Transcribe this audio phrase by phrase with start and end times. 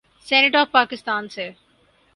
[0.27, 1.49] Senate of Pakistan سے۔